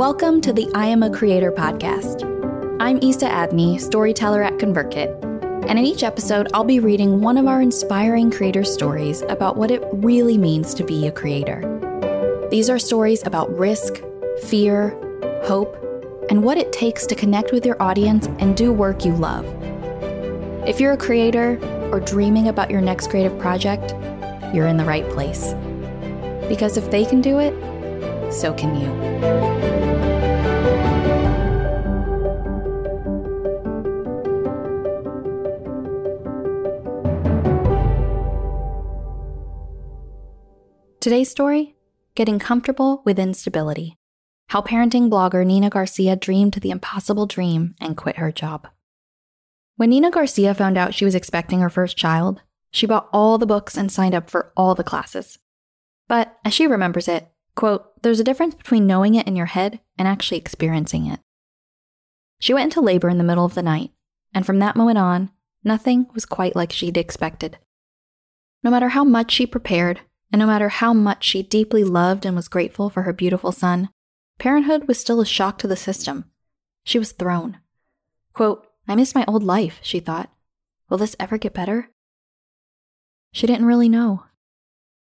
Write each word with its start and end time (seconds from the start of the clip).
Welcome 0.00 0.40
to 0.40 0.52
the 0.54 0.66
I 0.74 0.86
Am 0.86 1.02
a 1.02 1.10
Creator 1.10 1.52
podcast. 1.52 2.24
I'm 2.80 2.96
Isa 3.02 3.26
Adney, 3.26 3.78
storyteller 3.78 4.42
at 4.42 4.54
ConvertKit, 4.54 5.66
and 5.68 5.78
in 5.78 5.84
each 5.84 6.02
episode, 6.02 6.48
I'll 6.54 6.64
be 6.64 6.80
reading 6.80 7.20
one 7.20 7.36
of 7.36 7.46
our 7.46 7.60
inspiring 7.60 8.30
creator 8.30 8.64
stories 8.64 9.20
about 9.28 9.58
what 9.58 9.70
it 9.70 9.82
really 9.92 10.38
means 10.38 10.72
to 10.72 10.84
be 10.84 11.06
a 11.06 11.12
creator. 11.12 12.48
These 12.50 12.70
are 12.70 12.78
stories 12.78 13.22
about 13.26 13.54
risk, 13.58 14.02
fear, 14.44 14.98
hope, 15.44 15.76
and 16.30 16.44
what 16.44 16.56
it 16.56 16.72
takes 16.72 17.04
to 17.04 17.14
connect 17.14 17.52
with 17.52 17.66
your 17.66 17.76
audience 17.82 18.26
and 18.38 18.56
do 18.56 18.72
work 18.72 19.04
you 19.04 19.12
love. 19.12 19.44
If 20.66 20.80
you're 20.80 20.92
a 20.92 20.96
creator 20.96 21.58
or 21.92 22.00
dreaming 22.00 22.48
about 22.48 22.70
your 22.70 22.80
next 22.80 23.10
creative 23.10 23.38
project, 23.38 23.90
you're 24.54 24.66
in 24.66 24.78
the 24.78 24.84
right 24.86 25.06
place. 25.10 25.52
Because 26.48 26.78
if 26.78 26.90
they 26.90 27.04
can 27.04 27.20
do 27.20 27.38
it, 27.38 27.52
so 28.32 28.54
can 28.54 28.80
you. 28.80 29.79
Today's 41.00 41.30
story 41.30 41.76
Getting 42.14 42.38
Comfortable 42.38 43.00
with 43.06 43.18
Instability. 43.18 43.96
How 44.50 44.60
parenting 44.60 45.08
blogger 45.08 45.46
Nina 45.46 45.70
Garcia 45.70 46.14
dreamed 46.14 46.52
the 46.52 46.70
impossible 46.70 47.24
dream 47.24 47.74
and 47.80 47.96
quit 47.96 48.16
her 48.16 48.30
job. 48.30 48.68
When 49.76 49.88
Nina 49.88 50.10
Garcia 50.10 50.52
found 50.52 50.76
out 50.76 50.92
she 50.92 51.06
was 51.06 51.14
expecting 51.14 51.60
her 51.60 51.70
first 51.70 51.96
child, 51.96 52.42
she 52.70 52.84
bought 52.84 53.08
all 53.14 53.38
the 53.38 53.46
books 53.46 53.78
and 53.78 53.90
signed 53.90 54.14
up 54.14 54.28
for 54.28 54.52
all 54.58 54.74
the 54.74 54.84
classes. 54.84 55.38
But 56.06 56.38
as 56.44 56.52
she 56.52 56.66
remembers 56.66 57.08
it, 57.08 57.28
quote, 57.54 58.02
there's 58.02 58.20
a 58.20 58.24
difference 58.24 58.54
between 58.54 58.86
knowing 58.86 59.14
it 59.14 59.26
in 59.26 59.36
your 59.36 59.46
head 59.46 59.80
and 59.96 60.06
actually 60.06 60.36
experiencing 60.36 61.06
it. 61.06 61.20
She 62.40 62.52
went 62.52 62.64
into 62.64 62.82
labor 62.82 63.08
in 63.08 63.16
the 63.16 63.24
middle 63.24 63.46
of 63.46 63.54
the 63.54 63.62
night, 63.62 63.90
and 64.34 64.44
from 64.44 64.58
that 64.58 64.76
moment 64.76 64.98
on, 64.98 65.30
nothing 65.64 66.08
was 66.12 66.26
quite 66.26 66.54
like 66.54 66.72
she'd 66.72 66.98
expected. 66.98 67.56
No 68.62 68.70
matter 68.70 68.90
how 68.90 69.02
much 69.02 69.30
she 69.30 69.46
prepared, 69.46 70.02
and 70.32 70.38
no 70.38 70.46
matter 70.46 70.68
how 70.68 70.92
much 70.92 71.24
she 71.24 71.42
deeply 71.42 71.84
loved 71.84 72.24
and 72.24 72.36
was 72.36 72.48
grateful 72.48 72.90
for 72.90 73.02
her 73.02 73.12
beautiful 73.12 73.52
son, 73.52 73.88
parenthood 74.38 74.86
was 74.86 74.98
still 74.98 75.20
a 75.20 75.26
shock 75.26 75.58
to 75.58 75.66
the 75.66 75.76
system. 75.76 76.24
She 76.84 76.98
was 76.98 77.12
thrown. 77.12 77.58
Quote, 78.32 78.66
I 78.86 78.94
miss 78.94 79.14
my 79.14 79.24
old 79.26 79.42
life, 79.42 79.78
she 79.82 80.00
thought. 80.00 80.30
Will 80.88 80.98
this 80.98 81.16
ever 81.20 81.38
get 81.38 81.54
better? 81.54 81.90
She 83.32 83.46
didn't 83.46 83.66
really 83.66 83.88
know. 83.88 84.24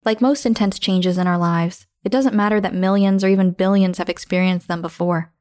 Like 0.05 0.21
most 0.21 0.47
intense 0.47 0.79
changes 0.79 1.19
in 1.19 1.27
our 1.27 1.39
lives, 1.39 1.87
it 2.03 2.11
doesn't 2.11 2.35
matter 2.35 2.61
that 2.61 2.75
millions 2.75 3.23
or 3.23 3.29
even 3.29 3.51
billions 3.51 3.99
have 3.99 4.09
experienced 4.09 4.69
them 4.69 4.81
before. 4.81 5.33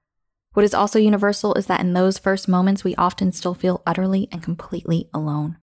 What 0.54 0.66
is 0.66 0.74
also 0.74 1.00
universal 1.00 1.54
is 1.54 1.68
that 1.68 1.80
in 1.80 1.94
those 1.94 2.18
first 2.18 2.48
moments, 2.48 2.84
we 2.84 2.96
often 2.96 3.32
still 3.32 3.54
feel 3.54 3.82
utterly 3.86 4.28
and 4.32 4.44
completely 4.44 5.10
alone. 5.14 5.58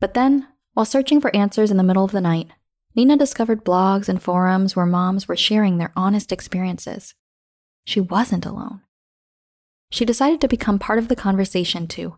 But 0.00 0.14
then, 0.14 0.48
while 0.72 0.86
searching 0.86 1.20
for 1.20 1.34
answers 1.36 1.70
in 1.70 1.76
the 1.76 1.82
middle 1.82 2.04
of 2.04 2.12
the 2.12 2.20
night, 2.20 2.50
Nina 2.94 3.16
discovered 3.16 3.64
blogs 3.64 4.08
and 4.08 4.22
forums 4.22 4.76
where 4.76 4.86
moms 4.86 5.26
were 5.26 5.36
sharing 5.36 5.78
their 5.78 5.92
honest 5.96 6.30
experiences. 6.30 7.14
She 7.84 8.00
wasn't 8.00 8.46
alone. 8.46 8.82
She 9.90 10.04
decided 10.04 10.40
to 10.40 10.48
become 10.48 10.78
part 10.78 10.98
of 10.98 11.08
the 11.08 11.16
conversation 11.16 11.86
too. 11.86 12.16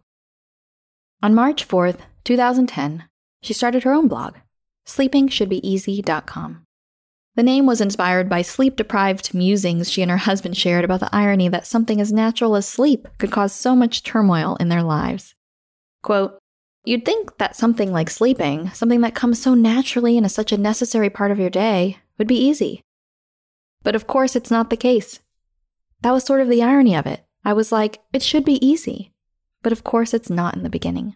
On 1.23 1.35
March 1.35 1.67
4th, 1.67 2.01
2010, 2.25 3.05
she 3.43 3.53
started 3.53 3.85
her 3.85 3.93
own 3.93 4.09
blog, 4.09 4.37
sleepingshouldbeeasy.com. 4.87 6.65
The 7.37 7.43
name 7.43 7.67
was 7.67 7.81
inspired 7.81 8.29
by 8.29 8.43
sleep 8.43 8.77
deprived 8.77 9.35
musings 9.35 9.91
she 9.91 10.03
and 10.03 10.11
her 10.11 10.19
husband 10.19 10.57
shared 10.57 10.85
about 10.85 11.01
the 11.01 11.15
irony 11.15 11.49
that 11.49 11.67
something 11.67 12.01
as 12.01 12.13
natural 12.13 12.55
as 12.55 12.69
sleep 12.69 13.09
could 13.19 13.33
cause 13.33 13.53
so 13.53 13.75
much 13.75 14.05
turmoil 14.05 14.57
in 14.61 14.69
their 14.69 14.85
lives. 14.85 15.35
Quote, 16.03 16.39
You'd 16.85 17.07
think 17.07 17.39
that 17.39 17.57
something 17.57 17.93
like 17.93 18.11
sleeping, 18.11 18.71
something 18.71 19.01
that 19.01 19.15
comes 19.15 19.41
so 19.41 19.55
naturally 19.55 20.19
and 20.19 20.27
is 20.27 20.35
such 20.35 20.53
a 20.53 20.59
necessary 20.59 21.09
part 21.09 21.31
of 21.31 21.39
your 21.39 21.51
day, 21.51 21.99
would 22.19 22.29
be 22.29 22.37
easy. 22.37 22.83
But 23.83 23.97
of 23.97 24.07
course, 24.07 24.37
it's 24.37 24.51
not 24.51 24.69
the 24.69 24.77
case. 24.77 25.21
That 26.03 26.13
was 26.13 26.25
sort 26.25 26.43
of 26.43 26.51
the 26.51 26.63
irony 26.63 26.95
of 26.95 27.07
it. 27.07 27.25
I 27.43 27.55
was 27.55 27.73
like, 27.73 28.01
it 28.13 28.23
should 28.23 28.45
be 28.45 28.65
easy. 28.65 29.13
But 29.63 29.73
of 29.73 29.83
course, 29.83 30.13
it's 30.13 30.29
not 30.29 30.55
in 30.55 30.63
the 30.63 30.71
beginning. 30.71 31.15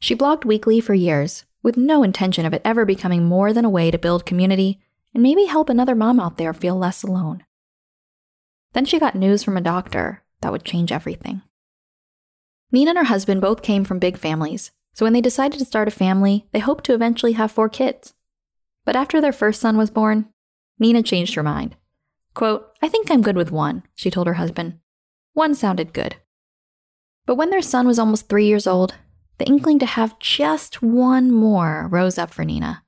She 0.00 0.16
blogged 0.16 0.44
weekly 0.44 0.80
for 0.80 0.94
years, 0.94 1.44
with 1.62 1.76
no 1.76 2.02
intention 2.02 2.44
of 2.44 2.52
it 2.52 2.62
ever 2.64 2.84
becoming 2.84 3.24
more 3.24 3.52
than 3.52 3.64
a 3.64 3.70
way 3.70 3.92
to 3.92 3.98
build 3.98 4.26
community 4.26 4.80
and 5.14 5.22
maybe 5.22 5.44
help 5.44 5.68
another 5.68 5.94
mom 5.94 6.18
out 6.18 6.38
there 6.38 6.52
feel 6.52 6.76
less 6.76 7.04
alone. 7.04 7.44
Then 8.72 8.84
she 8.84 8.98
got 8.98 9.14
news 9.14 9.44
from 9.44 9.56
a 9.56 9.60
doctor 9.60 10.24
that 10.40 10.50
would 10.50 10.64
change 10.64 10.90
everything. 10.90 11.42
Nina 12.72 12.90
and 12.90 12.98
her 12.98 13.04
husband 13.04 13.42
both 13.42 13.62
came 13.62 13.84
from 13.84 13.98
big 13.98 14.16
families, 14.16 14.70
so 14.94 15.04
when 15.04 15.12
they 15.12 15.20
decided 15.20 15.58
to 15.58 15.64
start 15.64 15.88
a 15.88 15.92
family, 15.92 16.46
they 16.52 16.58
hoped 16.58 16.84
to 16.84 16.94
eventually 16.94 17.32
have 17.32 17.52
four 17.52 17.68
kids. 17.68 18.14
But 18.84 18.96
after 18.96 19.20
their 19.20 19.32
first 19.32 19.60
son 19.60 19.76
was 19.76 19.90
born, 19.90 20.30
Nina 20.78 21.02
changed 21.02 21.34
her 21.34 21.42
mind. 21.42 21.76
Quote, 22.34 22.66
I 22.82 22.88
think 22.88 23.10
I'm 23.10 23.22
good 23.22 23.36
with 23.36 23.52
one, 23.52 23.82
she 23.94 24.10
told 24.10 24.26
her 24.26 24.34
husband. 24.34 24.78
One 25.34 25.54
sounded 25.54 25.92
good. 25.92 26.16
But 27.26 27.36
when 27.36 27.50
their 27.50 27.62
son 27.62 27.86
was 27.86 27.98
almost 27.98 28.28
three 28.28 28.46
years 28.46 28.66
old, 28.66 28.94
the 29.38 29.46
inkling 29.46 29.78
to 29.80 29.86
have 29.86 30.18
just 30.18 30.82
one 30.82 31.30
more 31.30 31.88
rose 31.90 32.18
up 32.18 32.30
for 32.30 32.44
Nina. 32.44 32.82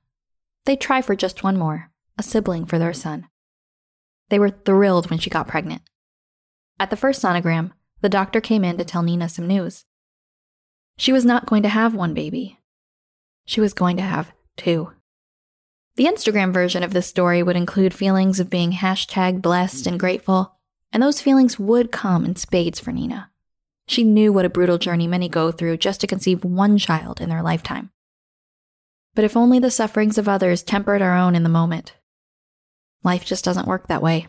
They'd 0.65 0.81
try 0.81 1.01
for 1.01 1.15
just 1.15 1.43
one 1.43 1.57
more, 1.57 1.91
a 2.17 2.23
sibling 2.23 2.65
for 2.65 2.79
their 2.79 2.93
son. 2.93 3.27
They 4.29 4.39
were 4.39 4.49
thrilled 4.49 5.09
when 5.09 5.19
she 5.19 5.29
got 5.29 5.47
pregnant. 5.47 5.83
At 6.79 6.89
the 6.89 6.97
first 6.97 7.21
sonogram, 7.21 7.71
the 8.05 8.09
doctor 8.09 8.39
came 8.39 8.63
in 8.63 8.77
to 8.77 8.85
tell 8.85 9.01
Nina 9.01 9.27
some 9.27 9.47
news. 9.47 9.83
She 10.95 11.11
was 11.11 11.25
not 11.25 11.47
going 11.47 11.63
to 11.63 11.69
have 11.69 11.95
one 11.95 12.13
baby. 12.13 12.59
She 13.47 13.59
was 13.59 13.73
going 13.73 13.97
to 13.97 14.03
have 14.03 14.31
two. 14.57 14.91
The 15.95 16.05
Instagram 16.05 16.53
version 16.53 16.83
of 16.83 16.93
this 16.93 17.07
story 17.07 17.41
would 17.41 17.55
include 17.55 17.95
feelings 17.95 18.39
of 18.39 18.47
being 18.47 18.73
hashtag 18.73 19.41
blessed 19.41 19.87
and 19.87 19.99
grateful, 19.99 20.55
and 20.93 21.01
those 21.01 21.19
feelings 21.19 21.57
would 21.57 21.91
come 21.91 22.25
in 22.25 22.35
spades 22.35 22.79
for 22.79 22.91
Nina. 22.91 23.31
She 23.87 24.03
knew 24.03 24.31
what 24.31 24.45
a 24.45 24.49
brutal 24.49 24.77
journey 24.77 25.07
many 25.07 25.27
go 25.27 25.51
through 25.51 25.77
just 25.77 25.99
to 26.01 26.07
conceive 26.07 26.45
one 26.45 26.77
child 26.77 27.19
in 27.19 27.29
their 27.29 27.41
lifetime. 27.41 27.89
But 29.15 29.25
if 29.25 29.35
only 29.35 29.57
the 29.57 29.71
sufferings 29.71 30.19
of 30.19 30.29
others 30.29 30.61
tempered 30.61 31.01
our 31.01 31.17
own 31.17 31.33
in 31.33 31.41
the 31.41 31.49
moment. 31.49 31.95
Life 33.01 33.25
just 33.25 33.43
doesn't 33.43 33.67
work 33.67 33.87
that 33.87 34.03
way 34.03 34.27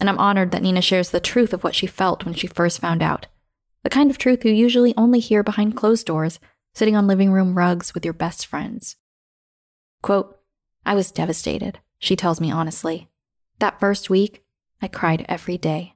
and 0.00 0.08
I'm 0.08 0.18
honored 0.18 0.50
that 0.50 0.62
Nina 0.62 0.82
shares 0.82 1.10
the 1.10 1.20
truth 1.20 1.52
of 1.52 1.64
what 1.64 1.74
she 1.74 1.86
felt 1.86 2.24
when 2.24 2.34
she 2.34 2.46
first 2.46 2.80
found 2.80 3.02
out. 3.02 3.26
The 3.82 3.90
kind 3.90 4.10
of 4.10 4.18
truth 4.18 4.44
you 4.44 4.52
usually 4.52 4.94
only 4.96 5.18
hear 5.20 5.42
behind 5.42 5.76
closed 5.76 6.06
doors, 6.06 6.38
sitting 6.74 6.96
on 6.96 7.06
living 7.06 7.32
room 7.32 7.56
rugs 7.56 7.94
with 7.94 8.04
your 8.04 8.14
best 8.14 8.46
friends. 8.46 8.96
Quote, 10.02 10.38
I 10.84 10.94
was 10.94 11.10
devastated, 11.10 11.80
she 11.98 12.16
tells 12.16 12.40
me 12.40 12.50
honestly. 12.50 13.08
That 13.58 13.78
first 13.78 14.10
week, 14.10 14.44
I 14.80 14.88
cried 14.88 15.24
every 15.28 15.58
day. 15.58 15.94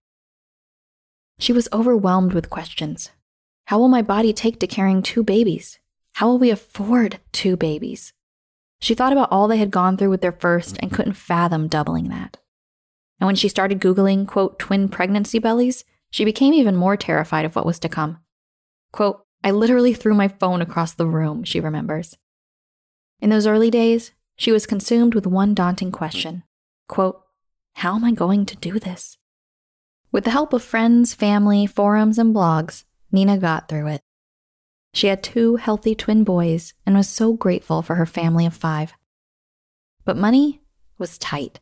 She 1.39 1.53
was 1.53 1.69
overwhelmed 1.73 2.33
with 2.33 2.51
questions. 2.51 3.11
How 3.67 3.79
will 3.79 3.89
my 3.89 4.03
body 4.03 4.33
take 4.33 4.61
to 4.61 4.67
carrying 4.67 5.03
two 5.03 5.25
babies? 5.25 5.79
How 6.15 6.29
will 6.29 6.39
we 6.39 6.51
afford 6.51 7.19
two 7.33 7.57
babies? 7.57 8.13
She 8.81 8.95
thought 8.95 9.13
about 9.13 9.29
all 9.33 9.49
they 9.49 9.57
had 9.57 9.71
gone 9.71 9.97
through 9.97 10.11
with 10.11 10.21
their 10.21 10.33
first 10.33 10.79
and 10.81 10.93
couldn't 10.93 11.15
fathom 11.15 11.67
doubling 11.67 12.09
that. 12.09 12.39
And 13.21 13.27
when 13.27 13.37
she 13.37 13.49
started 13.49 13.81
Googling, 13.81 14.27
quote, 14.27 14.59
twin 14.59 14.89
pregnancy 14.89 15.39
bellies, 15.39 15.85
she 16.11 16.25
became 16.25 16.53
even 16.53 16.77
more 16.77 16.97
terrified 16.97 17.45
of 17.45 17.57
what 17.57 17.67
was 17.67 17.79
to 17.81 17.89
come. 17.89 18.19
Quote, 18.93 19.23
I 19.43 19.51
literally 19.51 19.95
threw 19.95 20.15
my 20.15 20.29
phone 20.29 20.61
across 20.61 20.95
the 20.95 21.07
room, 21.07 21.45
she 21.45 21.61
remembers. 21.61 22.17
In 23.21 23.31
those 23.31 23.47
early 23.47 23.71
days, 23.71 24.13
she 24.37 24.53
was 24.53 24.67
consumed 24.67 25.15
with 25.15 25.27
one 25.27 25.55
daunting 25.55 25.93
question 25.93 26.45
quote, 26.89 27.23
How 27.75 27.97
am 27.97 28.05
I 28.05 28.13
going 28.13 28.47
to 28.47 28.57
do 28.57 28.79
this? 28.79 29.19
With 30.13 30.25
the 30.25 30.31
help 30.31 30.53
of 30.53 30.63
friends, 30.63 31.15
family, 31.15 31.67
forums, 31.67 32.19
and 32.19 32.35
blogs, 32.35 32.85
Nina 33.11 33.39
got 33.39 33.69
through 33.69 33.89
it. 33.89 34.01
She 34.95 35.09
had 35.09 35.23
two 35.23 35.57
healthy 35.57 35.95
twin 35.95 36.25
boys 36.25 36.73
and 36.87 36.97
was 36.97 37.09
so 37.09 37.35
grateful 37.35 37.83
for 37.83 37.97
her 37.97 38.07
family 38.07 38.47
of 38.47 38.55
five. 38.55 38.95
But 40.05 40.17
money 40.17 40.63
was 40.97 41.19
tight. 41.19 41.61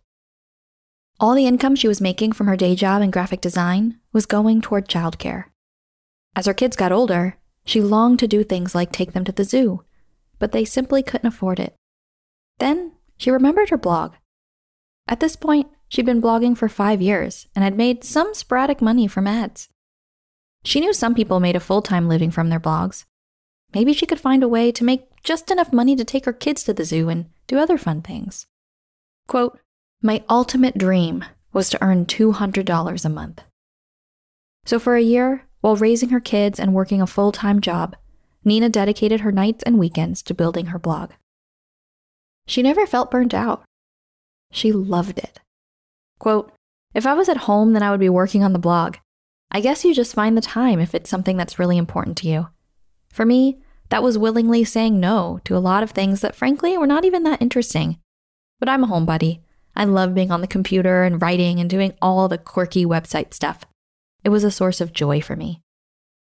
All 1.20 1.34
the 1.34 1.46
income 1.46 1.76
she 1.76 1.88
was 1.88 2.00
making 2.00 2.32
from 2.32 2.48
her 2.48 2.56
day 2.56 2.74
job 2.74 3.00
in 3.00 3.10
graphic 3.10 3.40
design 3.40 3.98
was 4.12 4.26
going 4.26 4.60
toward 4.60 4.88
childcare. 4.88 5.44
As 6.34 6.46
her 6.46 6.54
kids 6.54 6.76
got 6.76 6.92
older, 6.92 7.38
she 7.64 7.80
longed 7.80 8.18
to 8.18 8.28
do 8.28 8.42
things 8.42 8.74
like 8.74 8.90
take 8.90 9.12
them 9.12 9.24
to 9.24 9.32
the 9.32 9.44
zoo, 9.44 9.84
but 10.38 10.52
they 10.52 10.64
simply 10.64 11.02
couldn't 11.02 11.28
afford 11.28 11.60
it. 11.60 11.74
Then 12.58 12.92
she 13.16 13.30
remembered 13.30 13.70
her 13.70 13.78
blog. 13.78 14.14
At 15.06 15.20
this 15.20 15.36
point, 15.36 15.68
she'd 15.88 16.06
been 16.06 16.22
blogging 16.22 16.56
for 16.56 16.68
five 16.68 17.00
years 17.00 17.46
and 17.54 17.62
had 17.62 17.76
made 17.76 18.02
some 18.02 18.34
sporadic 18.34 18.82
money 18.82 19.06
from 19.06 19.26
ads. 19.26 19.68
She 20.64 20.80
knew 20.80 20.92
some 20.92 21.14
people 21.14 21.40
made 21.40 21.56
a 21.56 21.60
full 21.60 21.82
time 21.82 22.08
living 22.08 22.30
from 22.30 22.48
their 22.48 22.60
blogs. 22.60 23.04
Maybe 23.72 23.92
she 23.92 24.06
could 24.06 24.20
find 24.20 24.42
a 24.42 24.48
way 24.48 24.72
to 24.72 24.84
make 24.84 25.22
just 25.22 25.50
enough 25.50 25.72
money 25.72 25.94
to 25.96 26.04
take 26.04 26.24
her 26.24 26.32
kids 26.32 26.64
to 26.64 26.72
the 26.72 26.84
zoo 26.84 27.08
and 27.08 27.26
do 27.46 27.58
other 27.58 27.78
fun 27.78 28.02
things. 28.02 28.46
Quote, 29.26 29.58
my 30.04 30.22
ultimate 30.28 30.76
dream 30.76 31.24
was 31.54 31.70
to 31.70 31.82
earn 31.82 32.04
$200 32.04 33.04
a 33.04 33.08
month. 33.08 33.42
So, 34.66 34.78
for 34.78 34.96
a 34.96 35.02
year, 35.02 35.46
while 35.62 35.76
raising 35.76 36.10
her 36.10 36.20
kids 36.20 36.60
and 36.60 36.74
working 36.74 37.00
a 37.00 37.06
full 37.06 37.32
time 37.32 37.62
job, 37.62 37.96
Nina 38.44 38.68
dedicated 38.68 39.20
her 39.20 39.32
nights 39.32 39.62
and 39.64 39.78
weekends 39.78 40.22
to 40.24 40.34
building 40.34 40.66
her 40.66 40.78
blog. 40.78 41.12
She 42.46 42.60
never 42.60 42.86
felt 42.86 43.10
burnt 43.10 43.32
out. 43.32 43.64
She 44.52 44.72
loved 44.72 45.18
it. 45.18 45.40
Quote, 46.18 46.52
If 46.92 47.06
I 47.06 47.14
was 47.14 47.30
at 47.30 47.48
home, 47.48 47.72
then 47.72 47.82
I 47.82 47.90
would 47.90 48.00
be 48.00 48.10
working 48.10 48.44
on 48.44 48.52
the 48.52 48.58
blog. 48.58 48.96
I 49.50 49.62
guess 49.62 49.86
you 49.86 49.94
just 49.94 50.14
find 50.14 50.36
the 50.36 50.42
time 50.42 50.80
if 50.80 50.94
it's 50.94 51.08
something 51.08 51.38
that's 51.38 51.58
really 51.58 51.78
important 51.78 52.18
to 52.18 52.28
you. 52.28 52.48
For 53.08 53.24
me, 53.24 53.62
that 53.88 54.02
was 54.02 54.18
willingly 54.18 54.64
saying 54.64 55.00
no 55.00 55.40
to 55.44 55.56
a 55.56 55.64
lot 55.64 55.82
of 55.82 55.92
things 55.92 56.20
that 56.20 56.36
frankly 56.36 56.76
were 56.76 56.86
not 56.86 57.06
even 57.06 57.22
that 57.22 57.40
interesting. 57.40 57.98
But 58.60 58.68
I'm 58.68 58.84
a 58.84 58.86
homebody. 58.86 59.40
I 59.76 59.84
love 59.84 60.14
being 60.14 60.30
on 60.30 60.40
the 60.40 60.46
computer 60.46 61.02
and 61.02 61.20
writing 61.20 61.58
and 61.58 61.68
doing 61.68 61.94
all 62.00 62.28
the 62.28 62.38
quirky 62.38 62.86
website 62.86 63.34
stuff. 63.34 63.64
It 64.22 64.28
was 64.28 64.44
a 64.44 64.50
source 64.50 64.80
of 64.80 64.92
joy 64.92 65.20
for 65.20 65.36
me. 65.36 65.60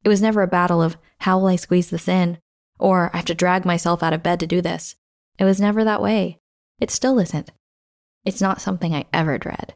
It 0.04 0.08
was 0.08 0.22
never 0.22 0.42
a 0.42 0.48
battle 0.48 0.80
of 0.80 0.96
how 1.20 1.38
will 1.38 1.48
I 1.48 1.56
squeeze 1.56 1.90
this 1.90 2.08
in, 2.08 2.38
or 2.78 3.10
I 3.12 3.18
have 3.18 3.26
to 3.26 3.34
drag 3.34 3.64
myself 3.64 4.02
out 4.02 4.12
of 4.12 4.22
bed 4.22 4.40
to 4.40 4.46
do 4.46 4.60
this. 4.60 4.94
It 5.38 5.44
was 5.44 5.60
never 5.60 5.84
that 5.84 6.02
way. 6.02 6.38
It 6.80 6.90
still 6.90 7.18
isn't. 7.18 7.50
It's 8.24 8.40
not 8.40 8.60
something 8.60 8.94
I 8.94 9.06
ever 9.12 9.36
dread. 9.38 9.74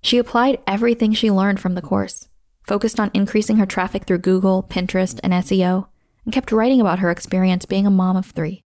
She 0.02 0.18
applied 0.18 0.60
everything 0.68 1.14
she 1.14 1.32
learned 1.32 1.58
from 1.58 1.74
the 1.74 1.82
course, 1.82 2.28
focused 2.70 3.00
on 3.00 3.10
increasing 3.12 3.56
her 3.56 3.66
traffic 3.66 4.04
through 4.04 4.18
Google, 4.18 4.62
Pinterest, 4.62 5.18
and 5.24 5.32
SEO, 5.32 5.88
and 6.24 6.32
kept 6.32 6.52
writing 6.52 6.80
about 6.80 7.00
her 7.00 7.10
experience 7.10 7.66
being 7.66 7.84
a 7.84 7.90
mom 7.90 8.16
of 8.16 8.26
three. 8.26 8.62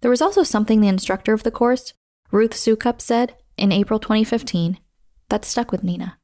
There 0.00 0.10
was 0.10 0.22
also 0.22 0.42
something 0.42 0.80
the 0.80 0.88
instructor 0.88 1.34
of 1.34 1.42
the 1.42 1.50
course, 1.50 1.92
Ruth 2.30 2.52
Soukup, 2.52 3.02
said 3.02 3.36
in 3.58 3.72
April 3.72 3.98
2015 3.98 4.78
that 5.28 5.44
stuck 5.44 5.70
with 5.70 5.84
Nina. 5.84 6.16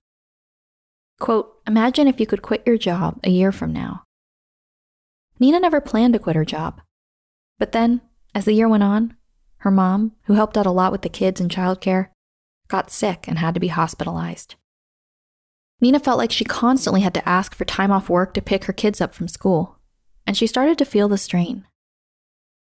Quote, 1.20 1.52
Imagine 1.66 2.08
if 2.08 2.18
you 2.18 2.26
could 2.26 2.40
quit 2.40 2.62
your 2.64 2.78
job 2.78 3.20
a 3.22 3.28
year 3.28 3.52
from 3.52 3.74
now. 3.74 4.04
Nina 5.38 5.60
never 5.60 5.82
planned 5.82 6.14
to 6.14 6.18
quit 6.18 6.34
her 6.36 6.46
job. 6.46 6.80
But 7.58 7.72
then, 7.72 8.00
as 8.34 8.46
the 8.46 8.54
year 8.54 8.70
went 8.70 8.84
on, 8.84 9.14
her 9.58 9.70
mom, 9.70 10.12
who 10.22 10.32
helped 10.32 10.56
out 10.56 10.64
a 10.64 10.70
lot 10.70 10.92
with 10.92 11.02
the 11.02 11.10
kids 11.10 11.42
and 11.42 11.50
childcare, 11.50 12.08
got 12.68 12.90
sick 12.90 13.28
and 13.28 13.38
had 13.38 13.52
to 13.52 13.60
be 13.60 13.68
hospitalized. 13.68 14.54
Nina 15.80 16.00
felt 16.00 16.18
like 16.18 16.32
she 16.32 16.44
constantly 16.44 17.02
had 17.02 17.14
to 17.14 17.28
ask 17.28 17.54
for 17.54 17.64
time 17.64 17.92
off 17.92 18.08
work 18.08 18.32
to 18.34 18.42
pick 18.42 18.64
her 18.64 18.72
kids 18.72 19.00
up 19.00 19.14
from 19.14 19.28
school, 19.28 19.78
and 20.26 20.36
she 20.36 20.46
started 20.46 20.78
to 20.78 20.84
feel 20.84 21.08
the 21.08 21.18
strain. 21.18 21.66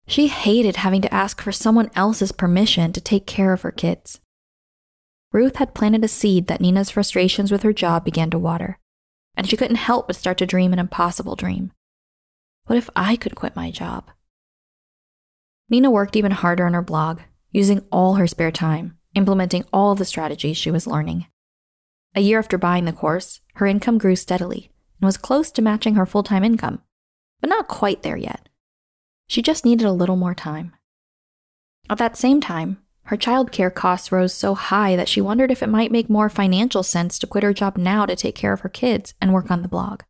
She 0.06 0.28
hated 0.28 0.76
having 0.76 1.02
to 1.02 1.14
ask 1.14 1.40
for 1.40 1.52
someone 1.52 1.90
else's 1.94 2.32
permission 2.32 2.92
to 2.92 3.00
take 3.00 3.26
care 3.26 3.52
of 3.52 3.62
her 3.62 3.70
kids. 3.70 4.20
Ruth 5.30 5.56
had 5.56 5.74
planted 5.74 6.04
a 6.04 6.08
seed 6.08 6.46
that 6.46 6.60
Nina's 6.60 6.90
frustrations 6.90 7.52
with 7.52 7.62
her 7.62 7.72
job 7.72 8.04
began 8.04 8.30
to 8.30 8.38
water, 8.38 8.78
and 9.36 9.48
she 9.48 9.56
couldn't 9.56 9.76
help 9.76 10.06
but 10.06 10.16
start 10.16 10.38
to 10.38 10.46
dream 10.46 10.72
an 10.72 10.78
impossible 10.78 11.36
dream. 11.36 11.72
What 12.66 12.76
if 12.76 12.90
I 12.96 13.16
could 13.16 13.34
quit 13.34 13.56
my 13.56 13.70
job? 13.70 14.10
Nina 15.68 15.90
worked 15.90 16.16
even 16.16 16.32
harder 16.32 16.66
on 16.66 16.74
her 16.74 16.82
blog, 16.82 17.20
using 17.50 17.82
all 17.90 18.14
her 18.14 18.26
spare 18.26 18.50
time, 18.50 18.98
implementing 19.14 19.64
all 19.72 19.94
the 19.94 20.04
strategies 20.04 20.56
she 20.56 20.70
was 20.70 20.86
learning. 20.86 21.26
A 22.14 22.20
year 22.20 22.38
after 22.38 22.58
buying 22.58 22.84
the 22.84 22.92
course, 22.92 23.40
her 23.54 23.66
income 23.66 23.96
grew 23.98 24.16
steadily 24.16 24.70
and 25.00 25.06
was 25.06 25.16
close 25.16 25.50
to 25.52 25.62
matching 25.62 25.94
her 25.94 26.04
full 26.04 26.22
time 26.22 26.44
income, 26.44 26.82
but 27.40 27.48
not 27.48 27.68
quite 27.68 28.02
there 28.02 28.16
yet. 28.16 28.48
She 29.28 29.40
just 29.40 29.64
needed 29.64 29.86
a 29.86 29.92
little 29.92 30.16
more 30.16 30.34
time. 30.34 30.74
At 31.88 31.98
that 31.98 32.16
same 32.16 32.40
time, 32.40 32.78
her 33.04 33.16
childcare 33.16 33.74
costs 33.74 34.12
rose 34.12 34.32
so 34.34 34.54
high 34.54 34.94
that 34.94 35.08
she 35.08 35.20
wondered 35.20 35.50
if 35.50 35.62
it 35.62 35.68
might 35.68 35.90
make 35.90 36.08
more 36.08 36.28
financial 36.28 36.82
sense 36.82 37.18
to 37.18 37.26
quit 37.26 37.42
her 37.42 37.52
job 37.52 37.76
now 37.76 38.06
to 38.06 38.14
take 38.14 38.34
care 38.34 38.52
of 38.52 38.60
her 38.60 38.68
kids 38.68 39.14
and 39.20 39.32
work 39.32 39.50
on 39.50 39.62
the 39.62 39.68
blog. 39.68 40.02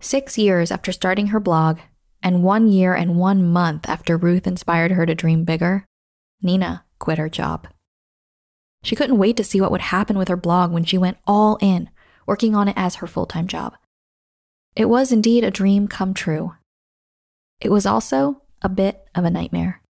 Six 0.00 0.36
years 0.38 0.70
after 0.70 0.92
starting 0.92 1.28
her 1.28 1.40
blog, 1.40 1.78
and 2.22 2.42
one 2.42 2.68
year 2.68 2.94
and 2.94 3.16
one 3.16 3.46
month 3.46 3.88
after 3.88 4.16
Ruth 4.16 4.46
inspired 4.46 4.90
her 4.92 5.06
to 5.06 5.14
dream 5.14 5.44
bigger, 5.44 5.86
Nina 6.42 6.84
quit 6.98 7.18
her 7.18 7.28
job. 7.28 7.66
She 8.82 8.96
couldn't 8.96 9.18
wait 9.18 9.36
to 9.36 9.44
see 9.44 9.60
what 9.60 9.70
would 9.70 9.80
happen 9.80 10.16
with 10.16 10.28
her 10.28 10.36
blog 10.36 10.72
when 10.72 10.84
she 10.84 10.98
went 10.98 11.18
all 11.26 11.58
in, 11.60 11.90
working 12.26 12.54
on 12.54 12.68
it 12.68 12.74
as 12.76 12.96
her 12.96 13.06
full 13.06 13.26
time 13.26 13.46
job. 13.46 13.76
It 14.76 14.86
was 14.86 15.12
indeed 15.12 15.44
a 15.44 15.50
dream 15.50 15.88
come 15.88 16.14
true, 16.14 16.54
it 17.60 17.70
was 17.70 17.84
also 17.84 18.42
a 18.62 18.68
bit 18.68 19.06
of 19.14 19.24
a 19.24 19.30
nightmare. 19.30 19.82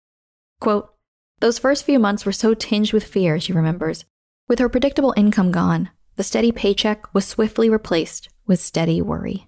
Quote, 0.59 0.93
those 1.39 1.57
first 1.57 1.85
few 1.85 1.97
months 1.99 2.25
were 2.25 2.31
so 2.31 2.53
tinged 2.53 2.93
with 2.93 3.03
fear, 3.03 3.39
she 3.39 3.53
remembers. 3.53 4.05
With 4.47 4.59
her 4.59 4.69
predictable 4.69 5.13
income 5.15 5.51
gone, 5.51 5.89
the 6.17 6.23
steady 6.23 6.51
paycheck 6.51 7.13
was 7.13 7.25
swiftly 7.25 7.69
replaced 7.69 8.29
with 8.45 8.59
steady 8.59 9.01
worry. 9.01 9.47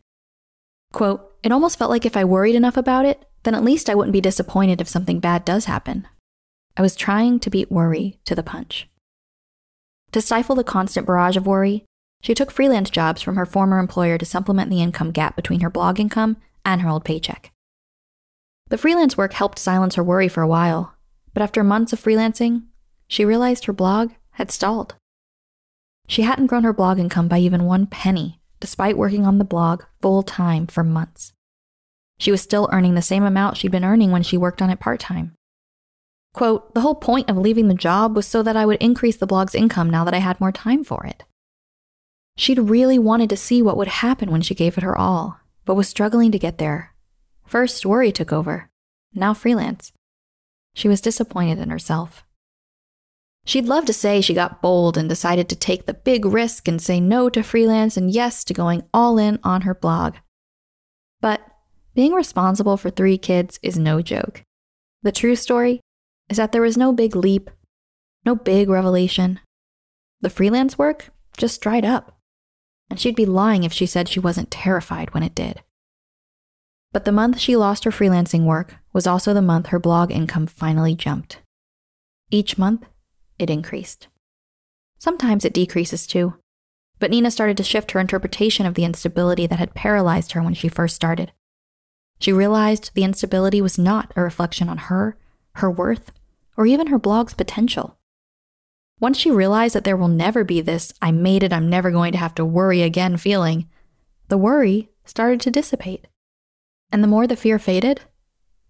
Quote, 0.94 1.30
it 1.44 1.52
almost 1.52 1.78
felt 1.78 1.92
like 1.92 2.06
if 2.06 2.16
I 2.16 2.24
worried 2.24 2.56
enough 2.56 2.78
about 2.78 3.06
it, 3.06 3.26
then 3.44 3.54
at 3.54 3.64
least 3.64 3.90
I 3.90 3.96
wouldn't 3.96 4.14
be 4.14 4.22
disappointed 4.22 4.80
if 4.80 4.88
something 4.88 5.20
bad 5.20 5.44
does 5.44 5.66
happen. 5.66 6.08
I 6.78 6.82
was 6.82 6.96
trying 6.96 7.40
to 7.42 7.50
beat 7.50 7.72
worry 7.72 8.20
to 8.26 8.34
the 8.34 8.44
punch. 8.44 8.88
To 10.14 10.22
stifle 10.22 10.56
the 10.56 10.64
constant 10.64 11.08
barrage 11.08 11.36
of 11.36 11.48
worry, 11.48 11.86
she 12.22 12.36
took 12.36 12.52
freelance 12.52 12.92
jobs 12.92 13.22
from 13.22 13.36
her 13.36 13.48
former 13.48 13.80
employer 13.80 14.18
to 14.20 14.26
supplement 14.26 14.70
the 14.70 14.82
income 14.82 15.12
gap 15.12 15.36
between 15.36 15.62
her 15.62 15.72
blog 15.72 16.00
income 16.00 16.38
and 16.64 16.82
her 16.82 16.90
old 16.90 17.04
paycheck. 17.04 17.52
The 18.70 18.78
freelance 18.78 19.18
work 19.18 19.34
helped 19.34 19.58
silence 19.58 19.96
her 19.96 20.04
worry 20.04 20.28
for 20.28 20.42
a 20.42 20.48
while, 20.48 20.96
but 21.34 21.42
after 21.42 21.64
months 21.64 21.94
of 21.94 22.02
freelancing, 22.02 22.64
she 23.08 23.26
realized 23.26 23.66
her 23.66 23.74
blog 23.74 24.12
had 24.32 24.52
stalled. 24.52 24.96
She 26.08 26.22
hadn't 26.22 26.48
grown 26.48 26.64
her 26.64 26.74
blog 26.74 27.00
income 27.00 27.28
by 27.28 27.40
even 27.40 27.66
one 27.66 27.88
penny, 27.88 28.40
despite 28.60 28.98
working 28.98 29.26
on 29.26 29.40
the 29.40 29.44
blog 29.44 29.84
full 30.00 30.22
time 30.22 30.68
for 30.68 30.84
months. 30.84 31.34
She 32.20 32.30
was 32.30 32.42
still 32.42 32.70
earning 32.72 32.94
the 32.94 33.02
same 33.02 33.24
amount 33.24 33.58
she'd 33.58 33.72
been 33.72 33.84
earning 33.84 34.12
when 34.12 34.24
she 34.24 34.38
worked 34.38 34.62
on 34.62 34.70
it 34.70 34.80
part 34.80 35.00
time. 35.00 35.34
Quote, 36.34 36.74
the 36.74 36.82
whole 36.82 36.96
point 36.96 37.30
of 37.30 37.38
leaving 37.38 37.68
the 37.68 37.74
job 37.74 38.16
was 38.16 38.26
so 38.26 38.42
that 38.44 38.58
I 38.58 38.66
would 38.66 38.82
increase 38.82 39.18
the 39.18 39.28
blog's 39.28 39.56
income 39.56 39.90
now 39.90 40.04
that 40.04 40.14
I 40.14 40.20
had 40.20 40.42
more 40.42 40.52
time 40.52 40.84
for 40.84 41.06
it. 41.06 41.24
She'd 42.36 42.58
really 42.58 42.98
wanted 42.98 43.30
to 43.30 43.38
see 43.38 43.62
what 43.62 43.78
would 43.78 43.88
happen 43.88 44.32
when 44.32 44.42
she 44.42 44.56
gave 44.56 44.78
it 44.78 44.84
her 44.84 44.98
all, 44.98 45.40
but 45.66 45.76
was 45.76 45.88
struggling 45.88 46.32
to 46.32 46.40
get 46.40 46.58
there 46.58 46.94
First, 47.46 47.86
worry 47.86 48.12
took 48.12 48.34
over, 48.34 48.70
now 49.14 49.34
freelance. 49.36 49.92
She 50.74 50.88
was 50.88 51.02
disappointed 51.02 51.60
in 51.60 51.70
herself. 51.70 52.24
She'd 53.46 53.68
love 53.68 53.86
to 53.86 53.94
say 53.94 54.22
she 54.22 54.34
got 54.34 54.62
bold 54.62 54.98
and 54.98 55.08
decided 55.08 55.50
to 55.50 55.56
take 55.56 55.86
the 55.86 55.94
big 55.94 56.26
risk 56.26 56.68
and 56.68 56.82
say 56.82 57.00
no 57.00 57.30
to 57.30 57.44
freelance 57.44 57.96
and 57.98 58.10
yes 58.10 58.44
to 58.46 58.54
going 58.54 58.84
all 58.94 59.18
in 59.20 59.38
on 59.44 59.62
her 59.62 59.76
blog. 59.76 60.16
But 61.22 61.42
being 61.94 62.14
responsible 62.14 62.78
for 62.78 62.90
three 62.90 63.18
kids 63.18 63.60
is 63.62 63.78
no 63.78 64.02
joke. 64.02 64.44
The 65.04 65.12
true 65.12 65.36
story 65.36 65.82
is 66.30 66.38
that 66.38 66.52
there 66.52 66.62
was 66.62 66.78
no 66.78 66.92
big 66.92 67.16
leap, 67.16 67.50
no 68.26 68.36
big 68.36 68.70
revelation. 68.70 69.40
The 70.22 70.30
freelance 70.30 70.78
work 70.78 71.10
just 71.38 71.62
dried 71.62 71.86
up. 71.86 72.18
And 72.90 73.00
she'd 73.00 73.16
be 73.16 73.26
lying 73.26 73.64
if 73.64 73.74
she 73.74 73.86
said 73.86 74.08
she 74.08 74.20
wasn't 74.20 74.52
terrified 74.52 75.14
when 75.14 75.24
it 75.24 75.36
did. 75.36 75.62
But 76.92 77.06
the 77.06 77.12
month 77.12 77.40
she 77.40 77.56
lost 77.56 77.86
her 77.86 77.92
freelancing 77.92 78.46
work 78.46 78.76
was 78.94 79.08
also 79.08 79.34
the 79.34 79.42
month 79.42 79.68
her 79.68 79.80
blog 79.80 80.12
income 80.12 80.46
finally 80.46 80.96
jumped. 80.96 81.40
Each 82.30 82.58
month, 82.58 82.86
it 83.40 83.50
increased. 83.50 84.08
Sometimes 85.00 85.44
it 85.44 85.54
decreases 85.54 86.06
too. 86.06 86.36
But 87.00 87.12
Nina 87.12 87.32
started 87.32 87.58
to 87.58 87.64
shift 87.64 87.92
her 87.92 88.00
interpretation 88.00 88.66
of 88.66 88.76
the 88.76 88.86
instability 88.86 89.48
that 89.48 89.60
had 89.60 89.74
paralyzed 89.74 90.34
her 90.34 90.42
when 90.42 90.54
she 90.54 90.70
first 90.70 90.96
started. 90.96 91.32
She 92.20 92.32
realized 92.32 92.92
the 92.94 93.04
instability 93.04 93.60
was 93.62 93.78
not 93.78 94.14
a 94.16 94.22
reflection 94.22 94.70
on 94.70 94.78
her, 94.78 95.18
her 95.56 95.70
worth, 95.70 96.12
or 96.58 96.66
even 96.66 96.88
her 96.88 97.00
blog's 97.00 97.34
potential. 97.34 97.98
Once 99.00 99.18
she 99.18 99.32
realized 99.32 99.76
that 99.76 99.84
there 99.84 99.98
will 99.98 100.08
never 100.08 100.44
be 100.44 100.62
this, 100.62 100.94
I 101.02 101.12
made 101.12 101.44
it, 101.44 101.52
I'm 101.52 101.70
never 101.70 101.92
going 101.92 102.12
to 102.14 102.18
have 102.18 102.36
to 102.36 102.46
worry 102.46 102.82
again 102.82 103.18
feeling, 103.18 103.70
the 104.30 104.38
worry 104.38 104.90
started 105.06 105.42
to 105.42 105.52
dissipate 105.52 106.08
And 106.92 107.04
the 107.04 107.08
more 107.08 107.28
the 107.28 107.36
fear 107.36 107.60
faded, 107.60 108.02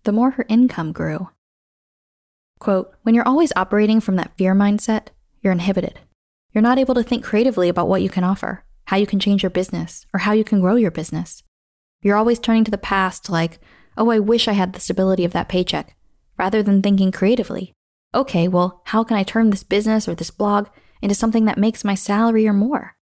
the 0.03 0.11
more 0.11 0.31
her 0.31 0.45
income 0.49 0.91
grew. 0.91 1.29
Quote 2.59 2.93
When 3.03 3.13
you're 3.13 3.27
always 3.27 3.53
operating 3.55 3.99
from 3.99 4.15
that 4.15 4.35
fear 4.37 4.55
mindset, 4.55 5.07
you're 5.41 5.53
inhibited. 5.53 5.99
You're 6.51 6.61
not 6.61 6.79
able 6.79 6.95
to 6.95 7.03
think 7.03 7.23
creatively 7.23 7.69
about 7.69 7.87
what 7.87 8.01
you 8.01 8.09
can 8.09 8.23
offer, 8.23 8.63
how 8.85 8.97
you 8.97 9.05
can 9.05 9.19
change 9.19 9.43
your 9.43 9.49
business, 9.49 10.05
or 10.13 10.19
how 10.19 10.31
you 10.31 10.43
can 10.43 10.61
grow 10.61 10.75
your 10.75 10.91
business. 10.91 11.43
You're 12.01 12.17
always 12.17 12.39
turning 12.39 12.63
to 12.63 12.71
the 12.71 12.77
past 12.77 13.29
like, 13.29 13.59
oh, 13.97 14.09
I 14.09 14.19
wish 14.19 14.47
I 14.47 14.53
had 14.53 14.73
the 14.73 14.79
stability 14.79 15.25
of 15.25 15.33
that 15.33 15.49
paycheck, 15.49 15.95
rather 16.37 16.63
than 16.63 16.81
thinking 16.81 17.11
creatively. 17.11 17.73
Okay, 18.15 18.47
well, 18.47 18.81
how 18.85 19.03
can 19.03 19.17
I 19.17 19.23
turn 19.23 19.49
this 19.49 19.63
business 19.63 20.07
or 20.07 20.15
this 20.15 20.31
blog 20.31 20.67
into 21.01 21.15
something 21.15 21.45
that 21.45 21.57
makes 21.57 21.83
my 21.83 21.95
salary 21.95 22.47
or 22.47 22.53
more? 22.53 22.95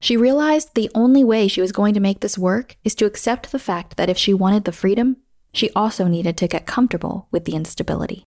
She 0.00 0.16
realized 0.16 0.74
the 0.74 0.90
only 0.94 1.24
way 1.24 1.48
she 1.48 1.60
was 1.60 1.72
going 1.72 1.94
to 1.94 2.00
make 2.00 2.20
this 2.20 2.36
work 2.36 2.76
is 2.84 2.94
to 2.96 3.06
accept 3.06 3.52
the 3.52 3.58
fact 3.58 3.96
that 3.96 4.10
if 4.10 4.18
she 4.18 4.34
wanted 4.34 4.64
the 4.64 4.72
freedom, 4.72 5.18
she 5.52 5.70
also 5.70 6.06
needed 6.08 6.36
to 6.38 6.48
get 6.48 6.66
comfortable 6.66 7.28
with 7.30 7.44
the 7.44 7.54
instability. 7.54 8.24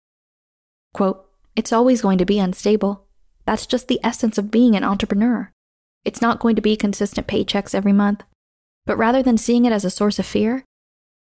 Quote, 0.92 1.24
It's 1.56 1.72
always 1.72 2.02
going 2.02 2.18
to 2.18 2.26
be 2.26 2.38
unstable. 2.38 3.06
That's 3.46 3.66
just 3.66 3.88
the 3.88 4.00
essence 4.02 4.38
of 4.38 4.50
being 4.50 4.76
an 4.76 4.84
entrepreneur. 4.84 5.50
It's 6.04 6.20
not 6.20 6.40
going 6.40 6.56
to 6.56 6.62
be 6.62 6.76
consistent 6.76 7.26
paychecks 7.26 7.74
every 7.74 7.92
month. 7.92 8.22
But 8.84 8.98
rather 8.98 9.22
than 9.22 9.38
seeing 9.38 9.64
it 9.64 9.72
as 9.72 9.84
a 9.84 9.90
source 9.90 10.18
of 10.18 10.26
fear, 10.26 10.64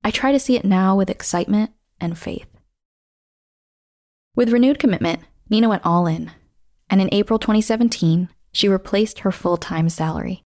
I 0.04 0.10
try 0.10 0.32
to 0.32 0.38
see 0.38 0.56
it 0.56 0.64
now 0.64 0.94
with 0.94 1.10
excitement 1.10 1.70
and 2.00 2.18
faith. 2.18 2.46
With 4.38 4.52
renewed 4.52 4.78
commitment, 4.78 5.18
Nina 5.50 5.68
went 5.68 5.84
all 5.84 6.06
in. 6.06 6.30
And 6.88 7.00
in 7.00 7.08
April 7.10 7.40
2017, 7.40 8.28
she 8.52 8.68
replaced 8.68 9.18
her 9.18 9.32
full 9.32 9.56
time 9.56 9.88
salary. 9.88 10.44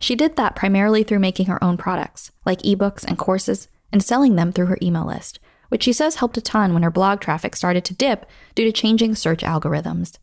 She 0.00 0.14
did 0.14 0.36
that 0.36 0.56
primarily 0.56 1.02
through 1.02 1.18
making 1.18 1.44
her 1.44 1.62
own 1.62 1.76
products, 1.76 2.32
like 2.46 2.62
ebooks 2.62 3.04
and 3.04 3.18
courses, 3.18 3.68
and 3.92 4.02
selling 4.02 4.36
them 4.36 4.50
through 4.50 4.64
her 4.68 4.78
email 4.80 5.06
list, 5.06 5.40
which 5.68 5.82
she 5.82 5.92
says 5.92 6.14
helped 6.14 6.38
a 6.38 6.40
ton 6.40 6.72
when 6.72 6.82
her 6.82 6.90
blog 6.90 7.20
traffic 7.20 7.54
started 7.54 7.84
to 7.84 7.94
dip 7.94 8.24
due 8.54 8.64
to 8.64 8.72
changing 8.72 9.14
search 9.14 9.42
algorithms. 9.42 10.16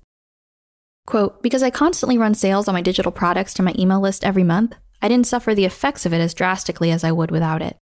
Quote, 1.05 1.43
because 1.43 1.61
I 1.61 1.69
constantly 1.69 2.17
run 2.17 2.33
sales 2.33 2.67
on 2.67 2.73
my 2.73 2.81
digital 2.81 3.11
products 3.11 3.53
to 3.53 3.61
my 3.61 3.75
email 3.77 3.99
list 3.99 4.23
every 4.23 4.43
month, 4.43 4.73
I 4.99 5.09
didn't 5.09 5.27
suffer 5.27 5.53
the 5.53 5.65
effects 5.65 6.07
of 6.07 6.13
it 6.13 6.21
as 6.21 6.33
drastically 6.33 6.89
as 6.89 7.03
I 7.03 7.11
would 7.11 7.29
without 7.29 7.61
it. 7.61 7.77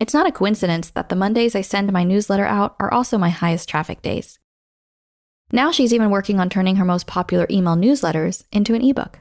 It's 0.00 0.14
not 0.14 0.26
a 0.26 0.32
coincidence 0.32 0.90
that 0.90 1.08
the 1.08 1.16
Mondays 1.16 1.54
I 1.54 1.60
send 1.60 1.92
my 1.92 2.04
newsletter 2.04 2.44
out 2.44 2.76
are 2.80 2.92
also 2.92 3.18
my 3.18 3.30
highest 3.30 3.68
traffic 3.68 4.02
days. 4.02 4.38
Now 5.52 5.70
she's 5.70 5.92
even 5.92 6.10
working 6.10 6.40
on 6.40 6.48
turning 6.48 6.76
her 6.76 6.84
most 6.84 7.06
popular 7.06 7.46
email 7.50 7.76
newsletters 7.76 8.44
into 8.50 8.74
an 8.74 8.82
ebook. 8.82 9.20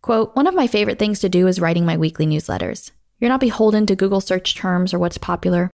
Quote, 0.00 0.34
one 0.34 0.46
of 0.46 0.54
my 0.54 0.66
favorite 0.66 0.98
things 0.98 1.20
to 1.20 1.28
do 1.28 1.46
is 1.46 1.60
writing 1.60 1.84
my 1.84 1.96
weekly 1.96 2.26
newsletters. 2.26 2.92
You're 3.20 3.28
not 3.28 3.40
beholden 3.40 3.84
to 3.86 3.96
Google 3.96 4.20
search 4.20 4.54
terms 4.54 4.94
or 4.94 4.98
what's 4.98 5.18
popular. 5.18 5.70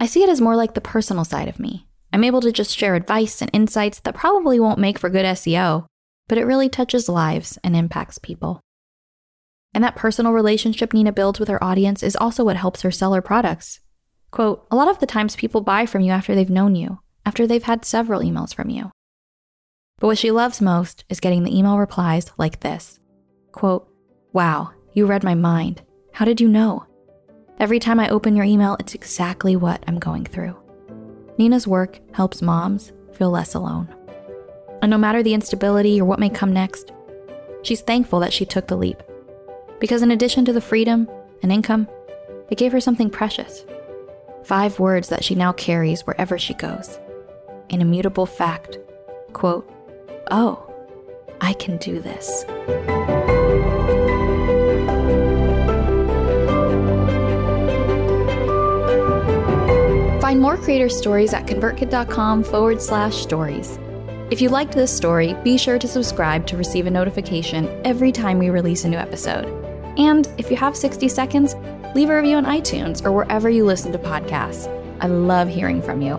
I 0.00 0.06
see 0.06 0.22
it 0.22 0.28
as 0.28 0.40
more 0.40 0.56
like 0.56 0.74
the 0.74 0.80
personal 0.80 1.24
side 1.24 1.48
of 1.48 1.60
me. 1.60 1.86
I'm 2.12 2.24
able 2.24 2.40
to 2.40 2.52
just 2.52 2.76
share 2.76 2.94
advice 2.94 3.40
and 3.40 3.50
insights 3.52 4.00
that 4.00 4.14
probably 4.14 4.58
won't 4.58 4.78
make 4.78 4.98
for 4.98 5.10
good 5.10 5.24
SEO, 5.24 5.86
but 6.28 6.38
it 6.38 6.44
really 6.44 6.68
touches 6.68 7.08
lives 7.08 7.58
and 7.62 7.76
impacts 7.76 8.18
people. 8.18 8.60
And 9.76 9.84
that 9.84 9.94
personal 9.94 10.32
relationship 10.32 10.94
Nina 10.94 11.12
builds 11.12 11.38
with 11.38 11.50
her 11.50 11.62
audience 11.62 12.02
is 12.02 12.16
also 12.16 12.42
what 12.42 12.56
helps 12.56 12.80
her 12.80 12.90
sell 12.90 13.12
her 13.12 13.20
products. 13.20 13.80
Quote, 14.30 14.66
a 14.70 14.74
lot 14.74 14.88
of 14.88 15.00
the 15.00 15.06
times 15.06 15.36
people 15.36 15.60
buy 15.60 15.84
from 15.84 16.00
you 16.00 16.12
after 16.12 16.34
they've 16.34 16.48
known 16.48 16.74
you, 16.74 17.00
after 17.26 17.46
they've 17.46 17.62
had 17.62 17.84
several 17.84 18.22
emails 18.22 18.54
from 18.54 18.70
you. 18.70 18.90
But 19.98 20.06
what 20.06 20.16
she 20.16 20.30
loves 20.30 20.62
most 20.62 21.04
is 21.10 21.20
getting 21.20 21.44
the 21.44 21.54
email 21.54 21.76
replies 21.76 22.32
like 22.38 22.60
this 22.60 22.98
Quote, 23.52 23.86
Wow, 24.32 24.70
you 24.94 25.04
read 25.04 25.22
my 25.22 25.34
mind. 25.34 25.82
How 26.12 26.24
did 26.24 26.40
you 26.40 26.48
know? 26.48 26.86
Every 27.60 27.78
time 27.78 28.00
I 28.00 28.08
open 28.08 28.34
your 28.34 28.46
email, 28.46 28.78
it's 28.80 28.94
exactly 28.94 29.56
what 29.56 29.84
I'm 29.86 29.98
going 29.98 30.24
through. 30.24 30.56
Nina's 31.36 31.66
work 31.66 32.00
helps 32.14 32.40
moms 32.40 32.94
feel 33.12 33.28
less 33.28 33.52
alone. 33.52 33.94
And 34.80 34.90
no 34.90 34.96
matter 34.96 35.22
the 35.22 35.34
instability 35.34 36.00
or 36.00 36.06
what 36.06 36.18
may 36.18 36.30
come 36.30 36.54
next, 36.54 36.92
she's 37.60 37.82
thankful 37.82 38.20
that 38.20 38.32
she 38.32 38.46
took 38.46 38.68
the 38.68 38.76
leap. 38.78 39.02
Because 39.80 40.02
in 40.02 40.10
addition 40.10 40.44
to 40.46 40.52
the 40.52 40.60
freedom 40.60 41.08
and 41.42 41.52
income, 41.52 41.88
it 42.50 42.58
gave 42.58 42.72
her 42.72 42.80
something 42.80 43.10
precious 43.10 43.64
five 44.44 44.78
words 44.78 45.08
that 45.08 45.24
she 45.24 45.34
now 45.34 45.52
carries 45.52 46.06
wherever 46.06 46.38
she 46.38 46.54
goes. 46.54 47.00
An 47.70 47.80
immutable 47.80 48.26
fact 48.26 48.78
quote, 49.32 49.68
Oh, 50.30 50.72
I 51.40 51.52
can 51.54 51.76
do 51.78 52.00
this. 52.00 52.44
Find 60.20 60.40
more 60.40 60.56
creator 60.56 60.88
stories 60.88 61.32
at 61.32 61.46
convertkit.com 61.46 62.44
forward 62.44 62.82
slash 62.82 63.16
stories. 63.16 63.78
If 64.30 64.40
you 64.40 64.48
liked 64.48 64.72
this 64.72 64.94
story, 64.94 65.34
be 65.44 65.56
sure 65.56 65.78
to 65.78 65.86
subscribe 65.86 66.46
to 66.48 66.56
receive 66.56 66.86
a 66.86 66.90
notification 66.90 67.68
every 67.84 68.10
time 68.10 68.38
we 68.38 68.50
release 68.50 68.84
a 68.84 68.88
new 68.88 68.96
episode. 68.96 69.65
And 69.96 70.28
if 70.38 70.50
you 70.50 70.56
have 70.56 70.76
60 70.76 71.08
seconds, 71.08 71.54
leave 71.94 72.10
a 72.10 72.16
review 72.16 72.36
on 72.36 72.44
iTunes 72.44 73.04
or 73.04 73.12
wherever 73.12 73.48
you 73.48 73.64
listen 73.64 73.92
to 73.92 73.98
podcasts. 73.98 74.72
I 75.00 75.06
love 75.06 75.48
hearing 75.48 75.82
from 75.82 76.02
you. 76.02 76.14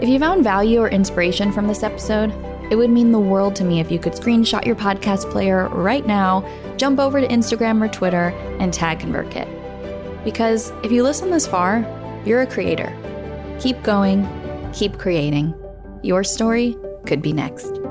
If 0.00 0.08
you 0.08 0.18
found 0.18 0.44
value 0.44 0.80
or 0.80 0.88
inspiration 0.88 1.52
from 1.52 1.66
this 1.66 1.82
episode, 1.82 2.30
it 2.70 2.76
would 2.76 2.90
mean 2.90 3.12
the 3.12 3.18
world 3.18 3.54
to 3.56 3.64
me 3.64 3.80
if 3.80 3.90
you 3.90 3.98
could 3.98 4.12
screenshot 4.12 4.66
your 4.66 4.74
podcast 4.74 5.30
player 5.30 5.68
right 5.68 6.04
now, 6.06 6.44
jump 6.76 6.98
over 6.98 7.20
to 7.20 7.28
Instagram 7.28 7.82
or 7.82 7.88
Twitter, 7.88 8.30
and 8.58 8.74
tag 8.74 8.98
ConvertKit. 8.98 10.24
Because 10.24 10.72
if 10.82 10.90
you 10.90 11.02
listen 11.02 11.30
this 11.30 11.46
far, 11.46 11.86
you're 12.26 12.42
a 12.42 12.46
creator. 12.46 12.92
Keep 13.60 13.82
going, 13.84 14.28
keep 14.72 14.98
creating. 14.98 15.54
Your 16.02 16.24
story 16.24 16.76
could 17.06 17.22
be 17.22 17.32
next. 17.32 17.85